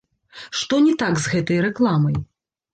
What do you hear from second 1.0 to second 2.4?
так з гэтай рэкламай?